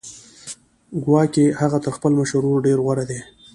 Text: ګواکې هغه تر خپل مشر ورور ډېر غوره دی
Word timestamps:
ګواکې 1.03 1.45
هغه 1.59 1.77
تر 1.83 1.91
خپل 1.97 2.11
مشر 2.19 2.35
ورور 2.43 2.59
ډېر 2.67 2.77
غوره 2.85 3.03
دی 3.09 3.19